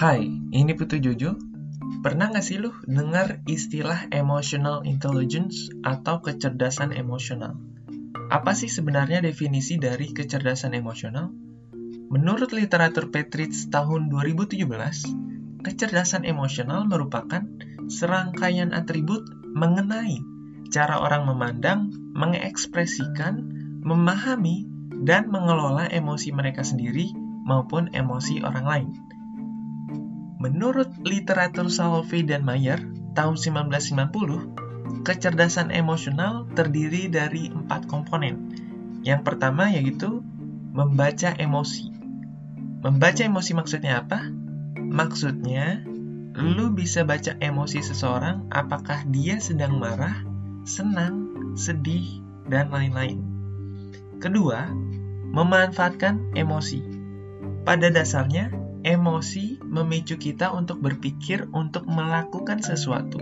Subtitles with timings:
[0.00, 1.36] Hai, ini Putu Jojo.
[2.00, 7.60] Pernah nggak sih lu dengar istilah emotional intelligence atau kecerdasan emosional?
[8.32, 11.28] Apa sih sebenarnya definisi dari kecerdasan emosional?
[12.08, 14.64] Menurut literatur Petritz tahun 2017,
[15.68, 17.44] kecerdasan emosional merupakan
[17.92, 20.16] serangkaian atribut mengenai
[20.72, 23.36] cara orang memandang, mengekspresikan,
[23.84, 24.64] memahami,
[25.04, 27.12] dan mengelola emosi mereka sendiri
[27.44, 29.09] maupun emosi orang lain.
[30.40, 32.80] Menurut literatur Salovey dan Mayer
[33.12, 38.48] tahun 1990, kecerdasan emosional terdiri dari empat komponen.
[39.04, 40.24] Yang pertama yaitu
[40.72, 41.92] membaca emosi.
[42.80, 44.32] Membaca emosi maksudnya apa?
[44.80, 45.84] Maksudnya,
[46.40, 50.24] lu bisa baca emosi seseorang apakah dia sedang marah,
[50.64, 53.20] senang, sedih, dan lain-lain.
[54.24, 54.72] Kedua,
[55.36, 56.80] memanfaatkan emosi.
[57.68, 63.20] Pada dasarnya, Emosi memicu kita untuk berpikir untuk melakukan sesuatu.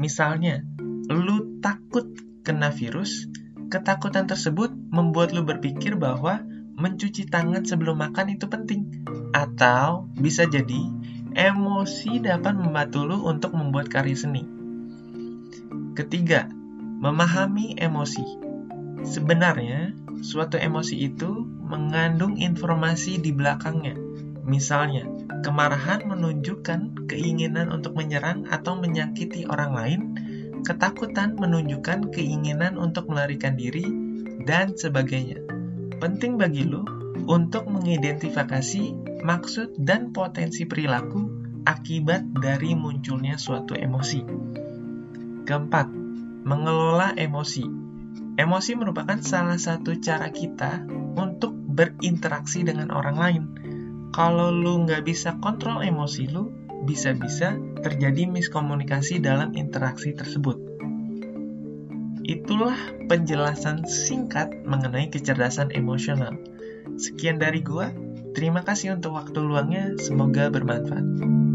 [0.00, 0.64] Misalnya,
[1.12, 2.08] lu takut
[2.40, 3.28] kena virus,
[3.68, 6.40] ketakutan tersebut membuat lu berpikir bahwa
[6.80, 9.04] mencuci tangan sebelum makan itu penting.
[9.36, 10.88] Atau bisa jadi
[11.36, 14.48] emosi dapat membantu lu untuk membuat karya seni.
[15.92, 16.48] Ketiga,
[17.04, 18.24] memahami emosi.
[19.04, 19.92] Sebenarnya,
[20.24, 24.13] suatu emosi itu mengandung informasi di belakangnya
[24.44, 25.08] Misalnya,
[25.40, 30.00] kemarahan menunjukkan keinginan untuk menyerang atau menyakiti orang lain,
[30.64, 33.88] ketakutan menunjukkan keinginan untuk melarikan diri,
[34.44, 35.40] dan sebagainya.
[35.96, 36.84] Penting bagi lo
[37.24, 38.84] untuk mengidentifikasi
[39.24, 41.24] maksud dan potensi perilaku
[41.64, 44.20] akibat dari munculnya suatu emosi.
[45.48, 45.88] Keempat,
[46.44, 47.64] mengelola emosi.
[48.36, 50.84] Emosi merupakan salah satu cara kita
[51.16, 53.44] untuk berinteraksi dengan orang lain
[54.14, 56.54] kalau lu nggak bisa kontrol emosi lu,
[56.86, 60.54] bisa-bisa terjadi miskomunikasi dalam interaksi tersebut.
[62.22, 62.78] Itulah
[63.10, 66.38] penjelasan singkat mengenai kecerdasan emosional.
[66.94, 67.90] Sekian dari gua,
[68.38, 71.53] terima kasih untuk waktu luangnya, semoga bermanfaat.